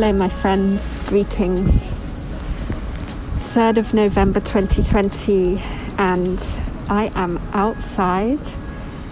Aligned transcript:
Hello, 0.00 0.12
my 0.12 0.28
friends. 0.28 1.08
Greetings. 1.08 1.68
3rd 3.52 3.78
of 3.78 3.94
November 3.94 4.38
2020, 4.38 5.60
and 5.98 6.40
I 6.88 7.10
am 7.16 7.38
outside. 7.52 8.38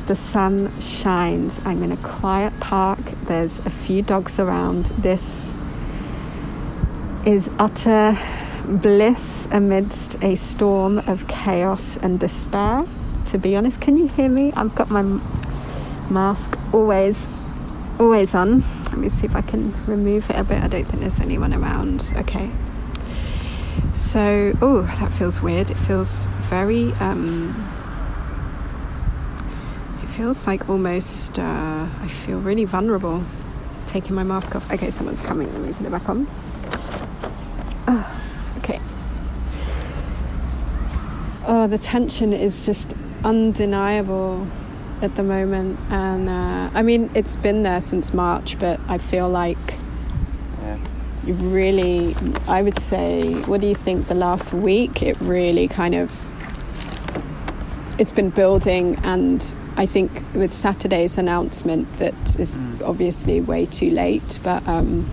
The 0.06 0.14
sun 0.14 0.70
shines. 0.80 1.60
I'm 1.64 1.82
in 1.82 1.90
a 1.90 1.96
quiet 1.96 2.52
park. 2.60 3.00
There's 3.24 3.58
a 3.66 3.70
few 3.70 4.00
dogs 4.00 4.38
around. 4.38 4.84
This 4.96 5.58
is 7.24 7.50
utter 7.58 8.16
bliss 8.64 9.48
amidst 9.50 10.22
a 10.22 10.36
storm 10.36 10.98
of 11.08 11.26
chaos 11.26 11.96
and 11.96 12.20
despair. 12.20 12.86
To 13.24 13.38
be 13.38 13.56
honest, 13.56 13.80
can 13.80 13.96
you 13.96 14.06
hear 14.06 14.28
me? 14.28 14.52
I've 14.52 14.76
got 14.76 14.88
my 14.88 15.02
mask 16.08 16.56
always, 16.72 17.16
always 17.98 18.36
on. 18.36 18.75
Let 18.96 19.02
me 19.02 19.08
see 19.10 19.26
if 19.26 19.36
I 19.36 19.42
can 19.42 19.74
remove 19.84 20.30
it 20.30 20.36
a 20.36 20.42
bit. 20.42 20.64
I 20.64 20.68
don't 20.68 20.86
think 20.86 21.00
there's 21.00 21.20
anyone 21.20 21.52
around. 21.52 22.14
Okay. 22.16 22.50
So, 23.92 24.54
oh, 24.62 24.82
that 25.00 25.12
feels 25.12 25.42
weird. 25.42 25.70
It 25.70 25.76
feels 25.76 26.28
very, 26.48 26.92
um, 26.94 27.50
it 30.02 30.06
feels 30.06 30.46
like 30.46 30.70
almost, 30.70 31.38
uh, 31.38 31.86
I 32.00 32.08
feel 32.08 32.40
really 32.40 32.64
vulnerable 32.64 33.22
taking 33.86 34.14
my 34.14 34.22
mask 34.22 34.56
off. 34.56 34.72
Okay, 34.72 34.88
someone's 34.88 35.20
coming. 35.20 35.52
Let 35.52 35.60
me 35.60 35.74
put 35.74 35.84
it 35.84 35.90
back 35.90 36.08
on. 36.08 36.26
Oh, 37.88 38.22
okay. 38.56 38.80
Oh, 41.46 41.66
the 41.66 41.76
tension 41.76 42.32
is 42.32 42.64
just 42.64 42.94
undeniable 43.24 44.46
at 45.02 45.14
the 45.16 45.22
moment, 45.22 45.78
and 45.90 46.28
uh, 46.28 46.70
I 46.72 46.82
mean 46.82 47.10
it's 47.14 47.36
been 47.36 47.62
there 47.62 47.80
since 47.80 48.14
March, 48.14 48.58
but 48.58 48.80
I 48.88 48.98
feel 48.98 49.28
like 49.28 49.58
yeah. 50.62 50.78
really, 51.24 52.16
I 52.46 52.62
would 52.62 52.78
say, 52.78 53.34
what 53.42 53.60
do 53.60 53.66
you 53.66 53.74
think? 53.74 54.08
The 54.08 54.14
last 54.14 54.52
week, 54.52 55.02
it 55.02 55.20
really 55.20 55.68
kind 55.68 55.94
of 55.94 56.10
it's 57.98 58.12
been 58.12 58.30
building, 58.30 58.96
and 59.02 59.56
I 59.76 59.86
think 59.86 60.10
with 60.34 60.52
Saturday's 60.52 61.18
announcement 61.18 61.96
that 61.98 62.38
is 62.38 62.56
mm. 62.56 62.82
obviously 62.82 63.40
way 63.40 63.66
too 63.66 63.90
late, 63.90 64.38
but. 64.42 64.66
Um, 64.68 65.08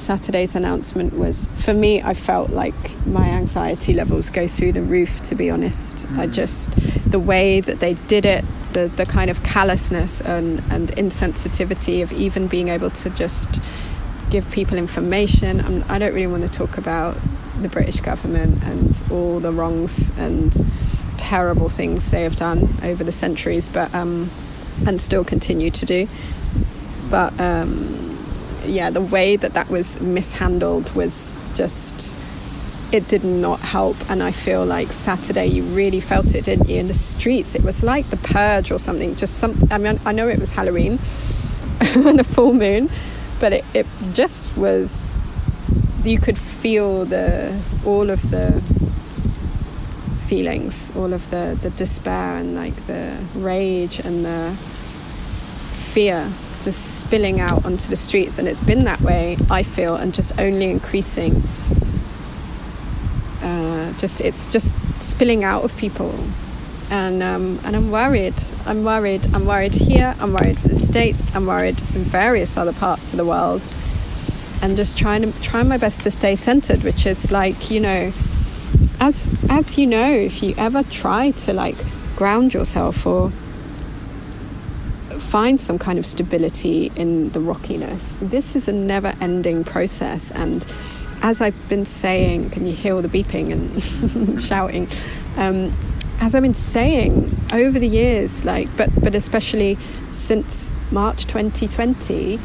Saturday's 0.00 0.54
announcement 0.54 1.16
was, 1.16 1.48
for 1.56 1.74
me, 1.74 2.02
I 2.02 2.14
felt 2.14 2.50
like 2.50 2.74
my 3.06 3.28
anxiety 3.28 3.92
levels 3.92 4.30
go 4.30 4.48
through 4.48 4.72
the 4.72 4.82
roof, 4.82 5.22
to 5.24 5.34
be 5.34 5.50
honest. 5.50 6.06
Mm. 6.06 6.18
I 6.18 6.26
just, 6.26 6.72
the 7.10 7.18
way 7.18 7.60
that 7.60 7.80
they 7.80 7.94
did 7.94 8.26
it, 8.26 8.44
the, 8.72 8.88
the 8.88 9.06
kind 9.06 9.30
of 9.30 9.42
callousness 9.42 10.20
and, 10.20 10.62
and 10.70 10.88
insensitivity 10.92 12.02
of 12.02 12.12
even 12.12 12.46
being 12.46 12.68
able 12.68 12.90
to 12.90 13.10
just 13.10 13.62
give 14.30 14.50
people 14.50 14.78
information. 14.78 15.60
I'm, 15.60 15.84
I 15.88 15.98
do 15.98 16.06
not 16.06 16.14
really 16.14 16.26
want 16.28 16.42
to 16.44 16.48
talk 16.48 16.78
about 16.78 17.16
the 17.60 17.68
British 17.68 18.00
government 18.00 18.62
and 18.64 19.02
all 19.10 19.40
the 19.40 19.52
wrongs 19.52 20.10
and 20.16 20.56
terrible 21.18 21.68
things 21.68 22.10
they 22.10 22.22
have 22.22 22.36
done 22.36 22.68
over 22.82 23.04
the 23.04 23.12
centuries, 23.12 23.68
but 23.68 23.94
um, 23.94 24.30
and 24.86 25.00
still 25.00 25.24
continue 25.24 25.70
to 25.70 25.84
do. 25.84 26.08
But 27.10 27.38
um, 27.38 28.09
yeah, 28.70 28.90
the 28.90 29.00
way 29.00 29.36
that 29.36 29.54
that 29.54 29.68
was 29.68 30.00
mishandled 30.00 30.94
was 30.94 31.42
just 31.54 32.14
it 32.92 33.06
did 33.08 33.24
not 33.24 33.60
help. 33.60 33.96
And 34.10 34.22
I 34.22 34.32
feel 34.32 34.64
like 34.64 34.92
Saturday 34.92 35.46
you 35.46 35.62
really 35.62 36.00
felt 36.00 36.34
it, 36.34 36.44
didn't 36.44 36.68
you? 36.68 36.78
In 36.78 36.88
the 36.88 36.94
streets, 36.94 37.54
it 37.54 37.62
was 37.62 37.82
like 37.82 38.10
the 38.10 38.16
purge 38.16 38.70
or 38.70 38.78
something. 38.78 39.14
Just 39.16 39.38
some. 39.38 39.68
I 39.70 39.78
mean, 39.78 40.00
I 40.04 40.12
know 40.12 40.28
it 40.28 40.38
was 40.38 40.52
Halloween 40.52 40.98
and 41.80 42.20
a 42.20 42.24
full 42.24 42.52
moon, 42.52 42.90
but 43.38 43.52
it, 43.52 43.64
it 43.74 43.86
just 44.12 44.56
was. 44.56 45.14
You 46.04 46.18
could 46.18 46.38
feel 46.38 47.04
the 47.04 47.60
all 47.84 48.08
of 48.08 48.30
the 48.30 48.62
feelings, 50.26 50.92
all 50.96 51.12
of 51.12 51.30
the 51.30 51.58
the 51.60 51.70
despair 51.70 52.36
and 52.36 52.54
like 52.54 52.86
the 52.86 53.16
rage 53.34 53.98
and 54.00 54.24
the 54.24 54.56
fear 55.92 56.32
just 56.62 57.00
spilling 57.00 57.40
out 57.40 57.64
onto 57.64 57.88
the 57.88 57.96
streets 57.96 58.38
and 58.38 58.46
it's 58.46 58.60
been 58.60 58.84
that 58.84 59.00
way 59.00 59.36
i 59.50 59.62
feel 59.62 59.96
and 59.96 60.14
just 60.14 60.38
only 60.38 60.70
increasing 60.70 61.42
just 64.00 64.20
it's 64.20 64.46
just 64.46 64.74
spilling 65.02 65.44
out 65.44 65.62
of 65.62 65.76
people 65.76 66.14
and 66.90 67.22
um, 67.22 67.60
and 67.62 67.76
I'm 67.76 67.92
worried. 67.92 68.34
I'm 68.66 68.82
worried. 68.82 69.32
I'm 69.32 69.46
worried 69.46 69.74
here. 69.74 70.16
I'm 70.18 70.32
worried 70.32 70.58
for 70.58 70.68
the 70.68 70.74
states. 70.74 71.32
I'm 71.36 71.46
worried 71.46 71.78
in 71.94 72.02
various 72.02 72.56
other 72.56 72.72
parts 72.72 73.12
of 73.12 73.16
the 73.16 73.24
world, 73.24 73.76
and 74.60 74.76
just 74.76 74.98
trying 74.98 75.22
to 75.22 75.40
trying 75.40 75.68
my 75.68 75.76
best 75.76 76.02
to 76.02 76.10
stay 76.10 76.34
centered, 76.34 76.82
which 76.82 77.06
is 77.06 77.30
like 77.30 77.70
you 77.70 77.78
know, 77.78 78.12
as 78.98 79.28
as 79.48 79.78
you 79.78 79.86
know, 79.86 80.10
if 80.10 80.42
you 80.42 80.52
ever 80.58 80.82
try 80.82 81.30
to 81.30 81.52
like 81.52 81.76
ground 82.16 82.52
yourself 82.54 83.06
or 83.06 83.30
find 85.30 85.60
some 85.60 85.78
kind 85.78 85.96
of 85.96 86.04
stability 86.04 86.90
in 86.96 87.30
the 87.30 87.40
rockiness, 87.40 88.16
this 88.20 88.56
is 88.56 88.66
a 88.66 88.72
never-ending 88.72 89.62
process 89.62 90.32
and 90.32 90.66
as 91.22 91.40
I've 91.40 91.68
been 91.68 91.86
saying, 91.86 92.50
can 92.50 92.66
you 92.66 92.72
hear 92.72 92.94
all 92.94 93.02
the 93.02 93.08
beeping 93.08 93.52
and 93.52 94.40
shouting? 94.42 94.88
Um, 95.36 95.72
as 96.18 96.34
I've 96.34 96.42
been 96.42 96.54
saying 96.54 97.36
over 97.52 97.78
the 97.78 97.86
years, 97.86 98.44
like, 98.44 98.74
but 98.76 98.90
but 99.02 99.14
especially 99.14 99.76
since 100.10 100.70
March 100.90 101.26
2020, 101.26 102.40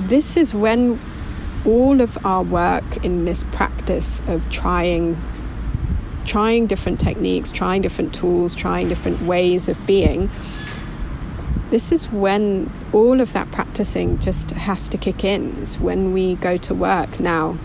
this 0.00 0.36
is 0.36 0.54
when 0.54 0.98
all 1.66 2.00
of 2.00 2.24
our 2.24 2.42
work 2.42 3.04
in 3.04 3.24
this 3.24 3.44
practice 3.52 4.22
of 4.28 4.48
trying 4.50 5.20
trying 6.24 6.66
different 6.66 7.00
techniques, 7.00 7.50
trying 7.50 7.82
different 7.82 8.14
tools, 8.14 8.54
trying 8.54 8.88
different 8.88 9.20
ways 9.22 9.68
of 9.68 9.86
being 9.86 10.30
this 11.70 11.90
is 11.90 12.08
when 12.10 12.70
all 12.92 13.20
of 13.20 13.32
that 13.32 13.50
practicing 13.50 14.18
just 14.18 14.50
has 14.52 14.88
to 14.90 14.98
kick 14.98 15.24
in. 15.24 15.56
It's 15.58 15.78
when 15.78 16.12
we 16.12 16.36
go 16.36 16.56
to 16.58 16.74
work 16.74 17.18
now. 17.18 17.58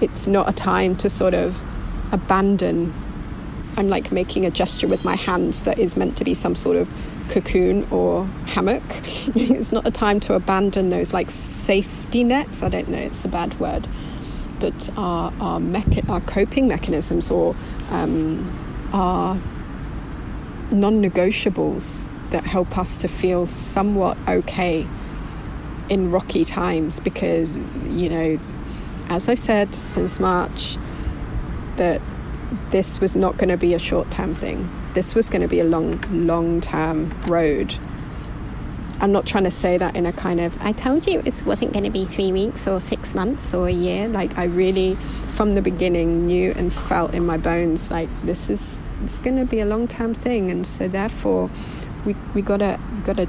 It's 0.00 0.26
not 0.26 0.48
a 0.48 0.52
time 0.52 0.96
to 0.96 1.10
sort 1.10 1.34
of 1.34 1.60
abandon. 2.12 2.94
I'm 3.76 3.88
like 3.88 4.12
making 4.12 4.46
a 4.46 4.50
gesture 4.50 4.88
with 4.88 5.04
my 5.04 5.14
hands 5.14 5.62
that 5.62 5.78
is 5.78 5.96
meant 5.96 6.16
to 6.18 6.24
be 6.24 6.34
some 6.34 6.54
sort 6.54 6.76
of 6.76 6.88
cocoon 7.28 7.86
or 7.90 8.24
hammock. 8.46 8.82
it's 9.34 9.72
not 9.72 9.86
a 9.86 9.90
time 9.90 10.20
to 10.20 10.34
abandon 10.34 10.90
those 10.90 11.12
like 11.12 11.30
safety 11.30 12.24
nets. 12.24 12.62
I 12.62 12.68
don't 12.68 12.88
know, 12.88 12.98
it's 12.98 13.24
a 13.24 13.28
bad 13.28 13.58
word. 13.60 13.86
But 14.58 14.90
our, 14.96 15.32
our, 15.40 15.60
mecha- 15.60 16.08
our 16.08 16.20
coping 16.22 16.68
mechanisms 16.68 17.30
or 17.30 17.54
um, 17.90 18.90
our 18.92 19.34
non 20.70 21.02
negotiables 21.02 22.06
that 22.30 22.44
help 22.44 22.78
us 22.78 22.96
to 22.98 23.08
feel 23.08 23.46
somewhat 23.46 24.16
okay 24.28 24.86
in 25.88 26.10
rocky 26.10 26.44
times 26.44 27.00
because, 27.00 27.56
you 27.88 28.08
know, 28.08 28.38
as 29.08 29.28
I've 29.28 29.38
said 29.38 29.74
since 29.74 30.20
March, 30.20 30.76
that 31.76 32.00
this 32.70 33.00
was 33.00 33.16
not 33.16 33.36
going 33.36 33.48
to 33.48 33.56
be 33.56 33.74
a 33.74 33.78
short 33.78 34.10
term 34.10 34.34
thing. 34.34 34.68
This 34.94 35.14
was 35.14 35.28
going 35.28 35.42
to 35.42 35.48
be 35.48 35.60
a 35.60 35.64
long, 35.64 36.00
long 36.26 36.60
term 36.60 37.12
road. 37.26 37.74
I'm 39.00 39.12
not 39.12 39.26
trying 39.26 39.44
to 39.44 39.50
say 39.50 39.78
that 39.78 39.96
in 39.96 40.04
a 40.04 40.12
kind 40.12 40.40
of, 40.40 40.60
I 40.60 40.72
told 40.72 41.06
you 41.06 41.22
it 41.24 41.42
wasn't 41.46 41.72
going 41.72 41.86
to 41.86 41.90
be 41.90 42.04
three 42.04 42.32
weeks 42.32 42.68
or 42.68 42.80
six 42.80 43.14
months 43.14 43.54
or 43.54 43.66
a 43.66 43.72
year. 43.72 44.08
Like, 44.08 44.36
I 44.36 44.44
really, 44.44 44.96
from 45.28 45.52
the 45.52 45.62
beginning, 45.62 46.26
knew 46.26 46.52
and 46.52 46.70
felt 46.70 47.14
in 47.14 47.24
my 47.24 47.38
bones 47.38 47.90
like 47.90 48.10
this 48.24 48.50
is 48.50 48.78
it's 49.02 49.18
going 49.18 49.36
to 49.36 49.46
be 49.46 49.60
a 49.60 49.64
long 49.64 49.88
term 49.88 50.12
thing. 50.12 50.50
And 50.50 50.66
so, 50.66 50.86
therefore, 50.86 51.50
we 52.04 52.16
we 52.34 52.42
gotta 52.42 52.78
we 52.96 53.02
gotta 53.02 53.28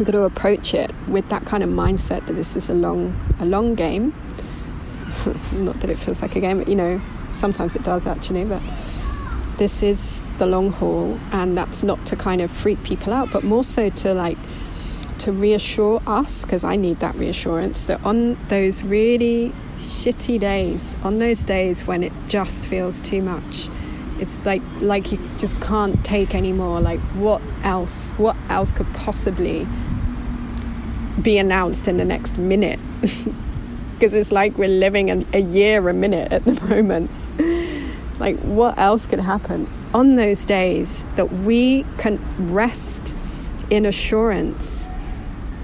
we 0.00 0.06
got 0.06 0.12
to 0.12 0.22
approach 0.22 0.72
it 0.72 0.90
with 1.08 1.28
that 1.28 1.44
kind 1.44 1.62
of 1.62 1.68
mindset 1.68 2.26
that 2.26 2.32
this 2.32 2.56
is 2.56 2.70
a 2.70 2.74
long 2.74 3.14
a 3.38 3.44
long 3.44 3.74
game. 3.74 4.14
Not 5.52 5.78
that 5.80 5.90
it 5.90 5.98
feels 5.98 6.22
like 6.22 6.36
a 6.36 6.40
game, 6.40 6.58
but 6.58 6.68
you 6.68 6.74
know, 6.74 7.00
sometimes 7.32 7.76
it 7.76 7.82
does 7.82 8.06
actually. 8.06 8.46
But 8.46 8.62
this 9.58 9.82
is 9.82 10.24
the 10.38 10.46
long 10.46 10.72
haul, 10.72 11.20
and 11.32 11.56
that's 11.56 11.82
not 11.82 12.04
to 12.06 12.16
kind 12.16 12.40
of 12.40 12.50
freak 12.50 12.82
people 12.82 13.12
out, 13.12 13.30
but 13.30 13.44
more 13.44 13.62
so 13.62 13.90
to 13.90 14.14
like 14.14 14.38
to 15.18 15.32
reassure 15.32 16.00
us, 16.06 16.46
because 16.46 16.64
I 16.64 16.76
need 16.76 17.00
that 17.00 17.14
reassurance 17.16 17.84
that 17.84 18.02
on 18.02 18.38
those 18.48 18.82
really 18.82 19.52
shitty 19.76 20.40
days, 20.40 20.96
on 21.04 21.18
those 21.18 21.42
days 21.42 21.86
when 21.86 22.02
it 22.02 22.12
just 22.26 22.66
feels 22.68 23.00
too 23.00 23.20
much, 23.20 23.68
it's 24.20 24.44
like 24.44 24.62
like 24.80 25.10
you 25.10 25.18
just 25.38 25.60
can't 25.60 26.04
take 26.04 26.34
anymore. 26.34 26.80
Like 26.80 27.00
what 27.14 27.40
else 27.62 28.10
what 28.12 28.36
else 28.48 28.70
could 28.70 28.92
possibly 28.94 29.66
be 31.20 31.38
announced 31.38 31.88
in 31.88 31.96
the 31.96 32.04
next 32.04 32.38
minute? 32.38 32.80
Because 33.94 34.14
it's 34.14 34.32
like 34.32 34.56
we're 34.56 34.66
living 34.66 35.10
a, 35.10 35.26
a 35.34 35.40
year 35.42 35.86
a 35.90 35.92
minute 35.92 36.32
at 36.32 36.46
the 36.46 36.54
moment. 36.68 37.10
Like 38.18 38.38
what 38.38 38.78
else 38.78 39.04
could 39.04 39.20
happen? 39.20 39.68
On 39.92 40.16
those 40.16 40.46
days 40.46 41.04
that 41.16 41.30
we 41.30 41.84
can 41.98 42.18
rest 42.50 43.14
in 43.68 43.84
assurance 43.84 44.88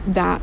that 0.06 0.43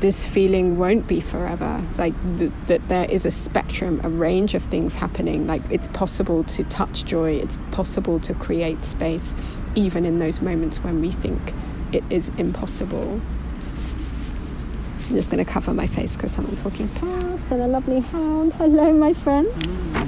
this 0.00 0.26
feeling 0.26 0.78
won't 0.78 1.06
be 1.06 1.20
forever. 1.20 1.82
Like 1.96 2.14
th- 2.38 2.52
that 2.66 2.88
there 2.88 3.10
is 3.10 3.24
a 3.24 3.30
spectrum, 3.30 4.00
a 4.04 4.08
range 4.08 4.54
of 4.54 4.62
things 4.62 4.94
happening. 4.94 5.46
Like 5.46 5.62
it's 5.70 5.88
possible 5.88 6.44
to 6.44 6.64
touch 6.64 7.04
joy, 7.04 7.32
it's 7.32 7.58
possible 7.70 8.20
to 8.20 8.34
create 8.34 8.84
space, 8.84 9.34
even 9.74 10.04
in 10.04 10.18
those 10.18 10.40
moments 10.40 10.78
when 10.82 11.00
we 11.00 11.12
think 11.12 11.52
it 11.92 12.04
is 12.10 12.28
impossible. 12.38 13.20
I'm 15.08 15.14
just 15.16 15.30
going 15.30 15.44
to 15.44 15.50
cover 15.50 15.74
my 15.74 15.86
face 15.86 16.16
because 16.16 16.32
someone's 16.32 16.64
walking 16.64 16.88
past 16.88 17.44
and 17.50 17.62
a 17.62 17.66
lovely 17.66 18.00
hound. 18.00 18.54
Hello, 18.54 18.92
my 18.92 19.12
friend. 19.12 19.46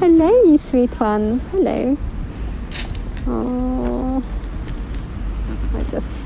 Hello, 0.00 0.28
you 0.44 0.56
sweet 0.56 0.98
one. 0.98 1.40
Hello. 1.50 1.98
Oh, 3.26 4.24
I 5.74 5.82
just 5.84 6.25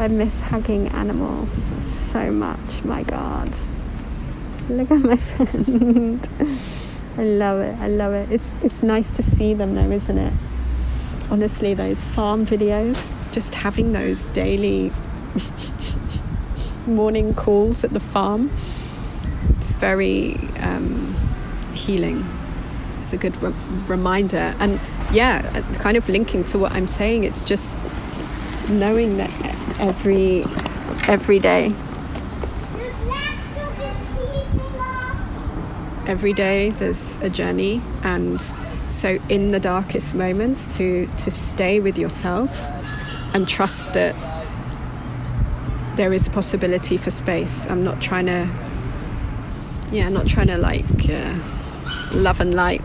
I 0.00 0.06
miss 0.06 0.40
hugging 0.40 0.86
animals 0.90 1.50
so 1.82 2.30
much, 2.30 2.84
my 2.84 3.02
God. 3.02 3.52
Look 4.68 4.92
at 4.92 5.00
my 5.00 5.16
friend. 5.30 6.28
I 7.16 7.24
love 7.24 7.60
it. 7.60 7.76
I 7.80 7.88
love 7.88 8.12
it. 8.12 8.30
It's 8.30 8.48
it's 8.62 8.82
nice 8.84 9.10
to 9.10 9.24
see 9.24 9.54
them 9.54 9.74
though, 9.74 9.90
isn't 9.90 10.16
it? 10.16 10.32
Honestly, 11.32 11.74
those 11.74 11.98
farm 11.98 12.46
videos, 12.46 13.12
just 13.32 13.56
having 13.56 13.92
those 13.92 14.22
daily 14.24 14.92
morning 16.86 17.34
calls 17.34 17.82
at 17.82 17.92
the 17.92 18.00
farm, 18.00 18.52
it's 19.56 19.74
very 19.74 20.36
um, 20.60 21.16
healing. 21.74 22.24
It's 23.00 23.12
a 23.12 23.16
good 23.16 23.36
re- 23.42 23.52
reminder. 23.88 24.54
And 24.60 24.80
yeah, 25.12 25.42
kind 25.80 25.96
of 25.96 26.08
linking 26.08 26.44
to 26.44 26.58
what 26.58 26.70
I'm 26.70 26.86
saying, 26.86 27.24
it's 27.24 27.44
just 27.44 27.76
knowing 28.68 29.16
that 29.16 29.57
every 29.78 30.44
every 31.08 31.38
day. 31.38 31.72
Every 36.06 36.32
day 36.32 36.70
there's 36.70 37.16
a 37.18 37.28
journey 37.28 37.82
and 38.02 38.40
so 38.88 39.18
in 39.28 39.50
the 39.50 39.60
darkest 39.60 40.14
moments 40.14 40.76
to 40.76 41.06
to 41.06 41.30
stay 41.30 41.80
with 41.80 41.98
yourself 41.98 42.70
and 43.34 43.46
trust 43.46 43.92
that 43.92 44.16
there 45.96 46.12
is 46.12 46.26
a 46.26 46.30
possibility 46.30 46.96
for 46.96 47.10
space. 47.10 47.66
I'm 47.66 47.84
not 47.84 48.00
trying 48.00 48.26
to 48.26 48.48
yeah 49.92 50.06
I'm 50.06 50.14
not 50.14 50.26
trying 50.26 50.46
to 50.48 50.58
like 50.58 50.84
uh, 51.10 51.38
love 52.12 52.40
and 52.40 52.54
light 52.54 52.82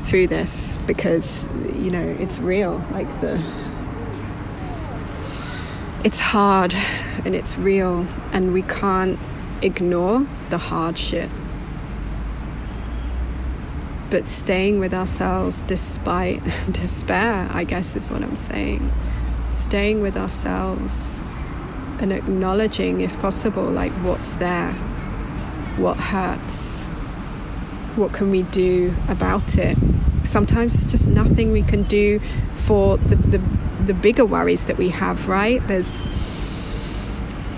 through 0.00 0.26
this 0.26 0.76
because 0.86 1.48
you 1.74 1.90
know 1.90 2.16
it's 2.18 2.38
real 2.38 2.84
like 2.92 3.08
the 3.20 3.42
it's 6.02 6.20
hard 6.20 6.74
and 7.24 7.34
it's 7.34 7.58
real, 7.58 8.06
and 8.32 8.54
we 8.54 8.62
can't 8.62 9.18
ignore 9.62 10.26
the 10.48 10.58
hard 10.58 10.96
shit. 10.96 11.28
But 14.08 14.26
staying 14.26 14.78
with 14.78 14.94
ourselves 14.94 15.60
despite 15.66 16.42
despair, 16.70 17.48
I 17.52 17.64
guess 17.64 17.94
is 17.96 18.10
what 18.10 18.22
I'm 18.22 18.36
saying. 18.36 18.90
Staying 19.50 20.00
with 20.00 20.16
ourselves 20.16 21.22
and 22.00 22.12
acknowledging, 22.12 23.02
if 23.02 23.16
possible, 23.20 23.64
like 23.64 23.92
what's 24.02 24.36
there, 24.36 24.72
what 25.76 25.98
hurts, 25.98 26.82
what 27.96 28.12
can 28.12 28.30
we 28.30 28.42
do 28.44 28.94
about 29.08 29.58
it. 29.58 29.76
Sometimes 30.24 30.74
it's 30.74 30.90
just 30.90 31.08
nothing 31.08 31.52
we 31.52 31.62
can 31.62 31.82
do 31.84 32.20
for 32.54 32.96
the, 32.96 33.16
the 33.16 33.40
the 33.90 33.94
bigger 33.94 34.24
worries 34.24 34.66
that 34.66 34.76
we 34.76 34.88
have, 34.88 35.26
right? 35.26 35.66
There's 35.66 36.08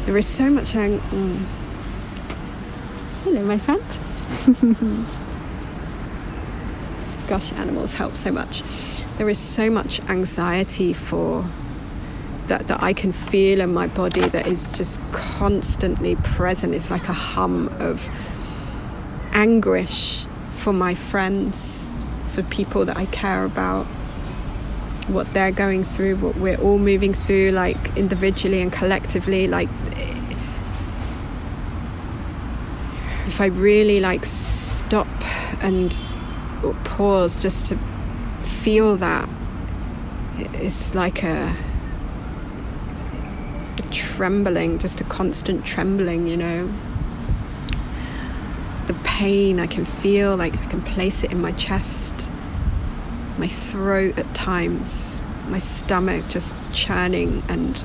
there 0.06 0.16
is 0.16 0.26
so 0.26 0.48
much. 0.48 0.74
Ang- 0.74 0.98
mm. 0.98 1.44
Hello, 3.22 3.42
my 3.44 3.58
friend. 3.58 3.82
Gosh, 7.28 7.52
animals 7.52 7.92
help 7.92 8.16
so 8.16 8.32
much. 8.32 8.62
There 9.18 9.28
is 9.28 9.38
so 9.38 9.68
much 9.68 10.00
anxiety 10.08 10.94
for 10.94 11.44
that 12.46 12.66
that 12.68 12.82
I 12.82 12.94
can 12.94 13.12
feel 13.12 13.60
in 13.60 13.74
my 13.74 13.88
body 13.88 14.26
that 14.26 14.46
is 14.46 14.74
just 14.74 15.02
constantly 15.12 16.16
present. 16.16 16.74
It's 16.74 16.90
like 16.90 17.10
a 17.10 17.12
hum 17.12 17.68
of 17.78 18.08
anguish 19.34 20.24
for 20.56 20.72
my 20.72 20.94
friends, 20.94 21.92
for 22.28 22.42
people 22.44 22.86
that 22.86 22.96
I 22.96 23.04
care 23.04 23.44
about 23.44 23.86
what 25.08 25.32
they're 25.34 25.52
going 25.52 25.84
through, 25.84 26.16
what 26.16 26.36
we're 26.36 26.56
all 26.56 26.78
moving 26.78 27.12
through, 27.12 27.50
like 27.50 27.96
individually 27.96 28.60
and 28.60 28.72
collectively. 28.72 29.48
Like, 29.48 29.68
if 33.26 33.40
I 33.40 33.46
really 33.46 34.00
like 34.00 34.24
stop 34.24 35.08
and 35.62 35.92
pause 36.84 37.40
just 37.40 37.66
to 37.66 37.78
feel 38.42 38.96
that, 38.98 39.28
it's 40.36 40.94
like 40.94 41.22
a, 41.24 41.54
a 43.78 43.82
trembling, 43.90 44.78
just 44.78 45.00
a 45.00 45.04
constant 45.04 45.64
trembling, 45.64 46.26
you 46.26 46.36
know. 46.36 46.72
The 48.86 48.94
pain 49.04 49.60
I 49.60 49.66
can 49.66 49.84
feel, 49.84 50.36
like 50.36 50.56
I 50.58 50.66
can 50.66 50.82
place 50.82 51.22
it 51.24 51.32
in 51.32 51.40
my 51.40 51.52
chest 51.52 52.31
my 53.42 53.48
throat 53.48 54.16
at 54.20 54.34
times, 54.36 55.18
my 55.48 55.58
stomach 55.58 56.24
just 56.28 56.54
churning, 56.72 57.42
and 57.48 57.84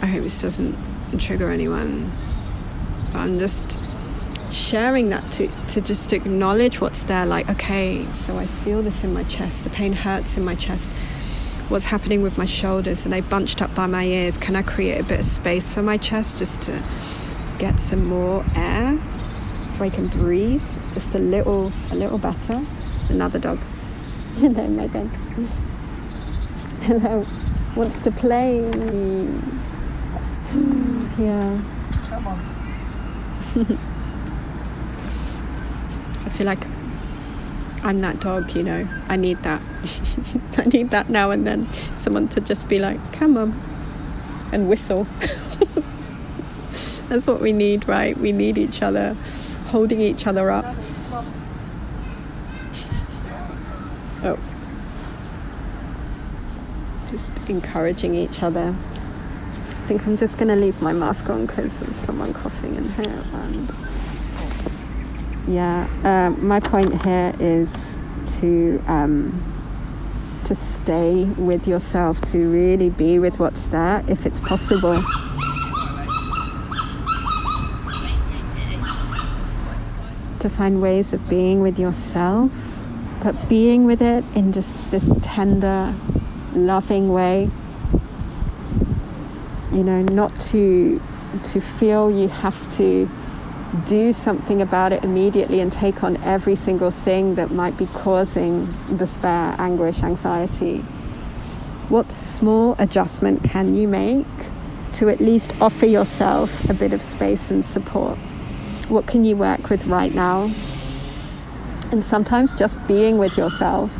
I 0.00 0.06
hope 0.06 0.22
this 0.22 0.40
doesn't 0.40 0.74
trigger 1.18 1.50
anyone. 1.50 2.10
But 3.12 3.18
I'm 3.18 3.38
just 3.38 3.78
sharing 4.50 5.10
that 5.10 5.30
to, 5.32 5.50
to 5.68 5.82
just 5.82 6.14
acknowledge 6.14 6.80
what's 6.80 7.02
there 7.02 7.26
like, 7.26 7.50
okay, 7.50 8.06
so 8.06 8.38
I 8.38 8.46
feel 8.46 8.80
this 8.80 9.04
in 9.04 9.12
my 9.12 9.24
chest, 9.24 9.64
the 9.64 9.70
pain 9.70 9.92
hurts 9.92 10.38
in 10.38 10.46
my 10.46 10.54
chest. 10.54 10.90
What's 11.68 11.84
happening 11.84 12.22
with 12.22 12.38
my 12.38 12.46
shoulders? 12.46 13.04
Are 13.04 13.10
they 13.10 13.20
bunched 13.20 13.60
up 13.60 13.74
by 13.74 13.84
my 13.84 14.04
ears? 14.04 14.38
Can 14.38 14.56
I 14.56 14.62
create 14.62 14.98
a 14.98 15.04
bit 15.04 15.18
of 15.18 15.26
space 15.26 15.74
for 15.74 15.82
my 15.82 15.98
chest 15.98 16.38
just 16.38 16.62
to 16.62 16.82
get 17.58 17.78
some 17.78 18.06
more 18.06 18.46
air 18.56 18.98
so 19.76 19.84
I 19.84 19.90
can 19.90 20.06
breathe 20.06 20.64
just 20.94 21.14
a 21.14 21.18
little 21.18 21.70
a 21.90 21.96
little 21.96 22.18
better? 22.18 22.64
Another 23.10 23.38
dog. 23.38 23.58
Hello, 24.48 24.66
Megan. 24.68 25.06
Hello. 26.80 27.26
Wants 27.76 27.98
to 27.98 28.10
play. 28.10 28.60
yeah. 31.18 31.60
Come 32.08 32.26
on. 32.26 32.38
I 36.24 36.28
feel 36.30 36.46
like 36.46 36.64
I'm 37.82 38.00
that 38.00 38.20
dog, 38.20 38.52
you 38.52 38.62
know. 38.62 38.88
I 39.08 39.16
need 39.16 39.42
that. 39.42 39.60
I 40.56 40.64
need 40.64 40.88
that 40.88 41.10
now 41.10 41.32
and 41.32 41.46
then. 41.46 41.70
Someone 41.96 42.26
to 42.28 42.40
just 42.40 42.66
be 42.66 42.78
like, 42.78 43.12
come 43.12 43.36
on, 43.36 43.52
and 44.52 44.70
whistle. 44.70 45.06
That's 47.10 47.26
what 47.26 47.42
we 47.42 47.52
need, 47.52 47.86
right? 47.86 48.16
We 48.16 48.32
need 48.32 48.56
each 48.56 48.80
other, 48.80 49.12
holding 49.66 50.00
each 50.00 50.26
other 50.26 50.50
up. 50.50 50.74
Oh. 54.22 54.38
Just 57.10 57.36
encouraging 57.48 58.14
each 58.14 58.42
other. 58.42 58.74
I 58.74 59.92
think 59.92 60.06
I'm 60.06 60.16
just 60.16 60.36
going 60.36 60.48
to 60.48 60.56
leave 60.56 60.80
my 60.80 60.92
mask 60.92 61.28
on 61.28 61.46
because 61.46 61.76
there's 61.78 61.96
someone 61.96 62.32
coughing 62.32 62.76
in 62.76 62.88
here. 62.92 63.24
And 63.32 63.72
yeah, 65.48 65.88
um, 66.04 66.46
my 66.46 66.60
point 66.60 67.02
here 67.02 67.34
is 67.40 67.98
to 68.38 68.82
um, 68.86 69.42
to 70.44 70.54
stay 70.54 71.24
with 71.24 71.66
yourself, 71.66 72.20
to 72.32 72.38
really 72.50 72.90
be 72.90 73.18
with 73.18 73.38
what's 73.38 73.64
there 73.64 74.04
if 74.08 74.26
it's 74.26 74.40
possible. 74.40 75.02
to 80.38 80.48
find 80.48 80.80
ways 80.80 81.12
of 81.12 81.28
being 81.28 81.60
with 81.60 81.78
yourself 81.78 82.50
but 83.22 83.48
being 83.48 83.84
with 83.84 84.00
it 84.00 84.24
in 84.34 84.52
just 84.52 84.72
this 84.90 85.10
tender, 85.22 85.94
loving 86.54 87.12
way. 87.12 87.50
You 89.72 89.84
know, 89.84 90.02
not 90.02 90.38
to 90.50 91.00
to 91.44 91.60
feel 91.60 92.10
you 92.10 92.28
have 92.28 92.76
to 92.76 93.08
do 93.86 94.12
something 94.12 94.60
about 94.60 94.92
it 94.92 95.04
immediately 95.04 95.60
and 95.60 95.70
take 95.70 96.02
on 96.02 96.16
every 96.24 96.56
single 96.56 96.90
thing 96.90 97.36
that 97.36 97.52
might 97.52 97.76
be 97.78 97.86
causing 97.86 98.66
despair, 98.96 99.54
anguish, 99.58 100.02
anxiety. 100.02 100.78
What 101.88 102.10
small 102.10 102.74
adjustment 102.78 103.44
can 103.44 103.76
you 103.76 103.86
make 103.86 104.26
to 104.94 105.08
at 105.08 105.20
least 105.20 105.52
offer 105.60 105.86
yourself 105.86 106.68
a 106.68 106.74
bit 106.74 106.92
of 106.92 107.00
space 107.00 107.50
and 107.50 107.64
support? 107.64 108.18
What 108.88 109.06
can 109.06 109.24
you 109.24 109.36
work 109.36 109.70
with 109.70 109.86
right 109.86 110.12
now 110.12 110.52
and 111.92 112.02
sometimes 112.02 112.54
just 112.54 112.76
being 112.86 113.18
with 113.18 113.36
yourself, 113.36 113.99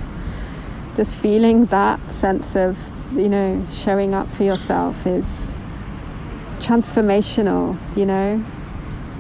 just 0.97 1.15
feeling 1.15 1.67
that 1.67 2.11
sense 2.11 2.55
of 2.57 2.77
you 3.15 3.29
know, 3.29 3.65
showing 3.71 4.15
up 4.15 4.33
for 4.33 4.45
yourself 4.45 5.07
is 5.07 5.53
transformational, 6.59 7.77
you 7.97 8.07
know. 8.07 8.39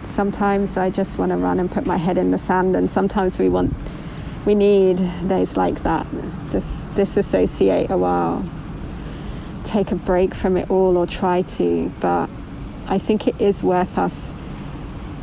Sometimes 0.04 0.76
I 0.76 0.90
just 0.90 1.18
want 1.18 1.30
to 1.32 1.36
run 1.36 1.58
and 1.60 1.70
put 1.70 1.86
my 1.86 1.96
head 1.96 2.18
in 2.18 2.28
the 2.28 2.38
sand, 2.38 2.76
and 2.76 2.90
sometimes 2.90 3.38
we 3.38 3.48
want, 3.48 3.74
we 4.46 4.54
need 4.54 4.96
days 5.28 5.56
like 5.56 5.82
that. 5.82 6.06
Just 6.50 6.92
disassociate 6.94 7.90
a 7.90 7.96
while, 7.96 8.44
take 9.64 9.92
a 9.92 9.96
break 9.96 10.34
from 10.34 10.56
it 10.56 10.70
all, 10.70 10.96
or 10.96 11.06
try 11.06 11.42
to. 11.42 11.90
But 12.00 12.28
I 12.86 12.98
think 12.98 13.26
it 13.26 13.40
is 13.40 13.62
worth 13.62 13.98
us 13.98 14.34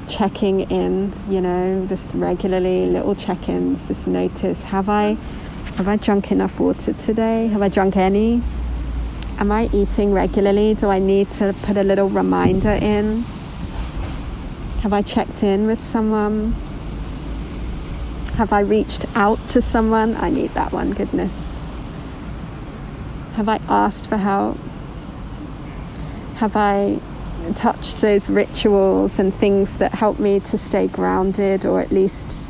checking 0.10 0.62
in, 0.72 1.14
you 1.30 1.42
know, 1.42 1.86
just 1.88 2.14
regularly, 2.14 2.86
little 2.88 3.16
check 3.16 3.50
ins, 3.50 3.88
just 3.88 4.08
notice 4.08 4.64
have 4.64 4.88
I 4.90 5.18
have 5.78 5.88
I 5.88 5.96
drunk 5.96 6.32
enough 6.32 6.60
water 6.60 6.92
today? 6.94 7.46
Have 7.50 7.62
I 7.62 7.70
drunk 7.70 7.98
any? 7.98 8.42
Am 9.38 9.52
I 9.52 9.70
eating 9.72 10.12
regularly? 10.12 10.74
Do 10.74 10.88
I 10.88 10.98
need 10.98 11.30
to 11.34 11.54
put 11.62 11.78
a 11.78 11.84
little 11.84 12.10
reminder 12.10 12.72
in? 12.72 13.22
Have 14.82 14.92
I 14.92 15.04
checked 15.04 15.44
in 15.44 15.68
with 15.68 15.84
someone? 15.84 16.54
Have 18.38 18.52
I 18.52 18.62
reached 18.62 19.06
out 19.16 19.38
to 19.50 19.62
someone? 19.62 20.16
I 20.16 20.32
need 20.32 20.50
that 20.56 20.72
one, 20.72 20.94
goodness. 20.94 21.56
Have 23.36 23.48
I 23.48 23.60
asked 23.70 24.08
for 24.08 24.18
help? 24.18 24.58
Have 26.38 26.56
I 26.56 27.00
touched 27.54 28.02
those 28.02 28.28
rituals 28.28 29.20
and 29.20 29.32
things 29.32 29.78
that 29.78 29.94
help 29.94 30.18
me 30.18 30.40
to 30.40 30.58
stay 30.58 30.88
grounded 30.88 31.68
or 31.68 31.80
at 31.82 31.92
least 31.92 32.48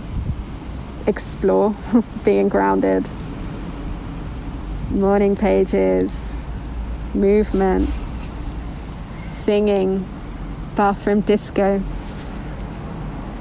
explore 1.05 1.75
being 2.23 2.47
grounded? 2.47 3.05
Morning 4.91 5.35
pages, 5.35 6.15
movement, 7.13 7.89
singing, 9.29 10.07
bathroom 10.77 11.19
disco, 11.19 11.83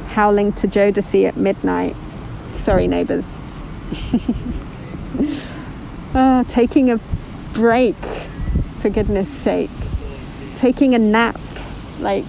howling 0.09 0.53
to 0.55 0.67
Jodeci 0.67 1.25
at 1.25 1.37
midnight. 1.37 1.95
Sorry, 2.53 2.89
neighbours. 2.89 3.33
uh, 6.15 6.43
taking 6.49 6.91
a 6.91 6.99
break, 7.55 7.95
for 8.81 8.91
goodness 8.91 9.29
sake. 9.29 9.71
Taking 10.57 10.97
a 10.97 10.99
nap. 10.99 11.39
Like, 12.01 12.27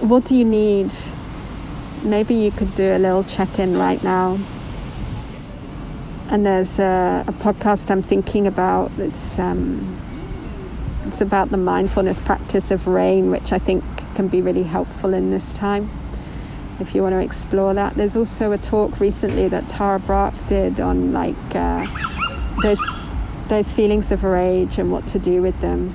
what 0.00 0.24
do 0.24 0.34
you 0.34 0.44
need? 0.46 0.90
Maybe 2.02 2.32
you 2.32 2.50
could 2.50 2.74
do 2.74 2.96
a 2.96 2.98
little 2.98 3.24
check 3.24 3.58
in 3.58 3.76
right 3.76 4.02
now 4.02 4.38
and 6.30 6.44
there's 6.44 6.78
a, 6.78 7.24
a, 7.26 7.32
podcast 7.32 7.90
I'm 7.90 8.02
thinking 8.02 8.46
about. 8.46 8.90
It's 8.98 9.38
um, 9.38 9.98
it's 11.06 11.20
about 11.20 11.50
the 11.50 11.56
mindfulness 11.56 12.18
practice 12.20 12.70
of 12.70 12.86
rain, 12.86 13.30
which 13.30 13.52
I 13.52 13.58
think 13.58 13.84
can 14.14 14.28
be 14.28 14.42
really 14.42 14.64
helpful 14.64 15.14
in 15.14 15.30
this 15.30 15.54
time. 15.54 15.90
If 16.80 16.94
you 16.94 17.02
want 17.02 17.14
to 17.14 17.20
explore 17.20 17.74
that, 17.74 17.94
there's 17.94 18.16
also 18.16 18.52
a 18.52 18.58
talk 18.58 18.98
recently 18.98 19.48
that 19.48 19.68
Tara 19.68 19.98
Brach 19.98 20.34
did 20.48 20.80
on 20.80 21.12
like 21.12 21.36
uh, 21.54 21.86
those 22.62 22.80
those 23.48 23.72
feelings 23.72 24.10
of 24.10 24.24
rage 24.24 24.78
and 24.78 24.90
what 24.90 25.06
to 25.08 25.18
do 25.20 25.40
with 25.40 25.58
them, 25.60 25.90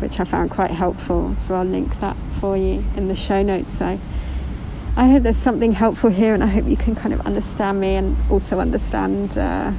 which 0.00 0.18
I 0.18 0.24
found 0.24 0.50
quite 0.50 0.72
helpful. 0.72 1.36
So 1.36 1.54
I'll 1.54 1.64
link 1.64 2.00
that 2.00 2.16
for 2.40 2.56
you 2.56 2.84
in 2.96 3.08
the 3.08 3.16
show 3.16 3.42
notes. 3.42 3.78
So. 3.78 3.98
I 5.00 5.08
hope 5.08 5.22
there's 5.22 5.38
something 5.38 5.72
helpful 5.72 6.10
here, 6.10 6.34
and 6.34 6.44
I 6.44 6.46
hope 6.46 6.66
you 6.66 6.76
can 6.76 6.94
kind 6.94 7.14
of 7.14 7.22
understand 7.22 7.80
me 7.80 7.94
and 7.94 8.14
also 8.30 8.60
understand 8.60 9.30
uh, 9.38 9.72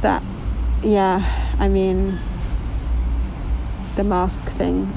that, 0.00 0.22
yeah, 0.82 1.52
I 1.58 1.68
mean, 1.68 2.18
the 3.96 4.04
mask 4.04 4.42
thing. 4.52 4.90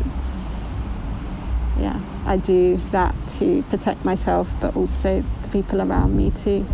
yeah, 1.78 2.00
I 2.26 2.38
do 2.38 2.80
that 2.92 3.14
to 3.40 3.62
protect 3.64 4.06
myself, 4.06 4.50
but 4.62 4.74
also 4.78 5.22
the 5.42 5.48
people 5.50 5.82
around 5.82 6.16
me 6.16 6.32
too. 6.32 6.66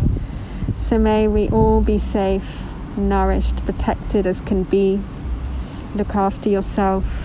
So 0.76 0.98
may 0.98 1.26
we 1.26 1.48
all 1.48 1.80
be 1.80 1.98
safe, 1.98 2.60
nourished, 2.96 3.56
protected 3.66 4.24
as 4.24 4.40
can 4.40 4.62
be. 4.62 5.00
Look 5.96 6.14
after 6.14 6.48
yourself 6.48 7.23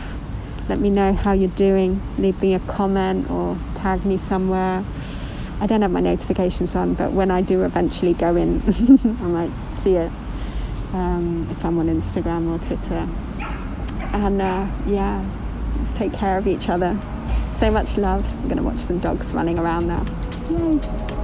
let 0.70 0.80
me 0.80 0.92
know 0.92 1.14
how 1.14 1.32
you're 1.34 1.50
doing. 1.50 2.00
Leave 2.20 2.40
me 2.42 2.54
a 2.54 2.60
comment 2.60 3.30
or 3.30 3.58
tag 3.76 4.06
me 4.06 4.18
somewhere. 4.18 4.84
I 5.60 5.68
don't 5.68 5.82
have 5.82 5.92
my 5.92 6.00
notifications 6.00 6.76
on, 6.76 6.94
but 6.94 7.12
when 7.12 7.32
I 7.32 7.42
do 7.42 7.64
eventually 7.64 8.14
go 8.14 8.36
in, 8.36 8.62
I 9.22 9.28
might 9.28 9.52
see 9.82 9.96
it 9.96 10.12
um, 10.94 11.48
if 11.52 11.66
I'm 11.66 11.78
on 11.80 11.88
Instagram 11.88 12.48
or 12.54 12.64
Twitter. 12.64 13.08
And 14.14 14.42
uh, 14.42 14.68
yeah, 14.86 15.26
let's 15.78 15.98
take 15.98 16.14
care 16.14 16.38
of 16.38 16.48
each 16.48 16.70
other. 16.70 16.98
So 17.52 17.72
much 17.72 17.98
love. 17.98 18.24
I'm 18.38 18.44
going 18.44 18.58
to 18.58 18.64
watch 18.64 18.80
some 18.80 19.00
dogs 19.00 19.34
running 19.34 19.60
around 19.60 19.88
now. 19.88 20.06
Yay. 20.50 21.19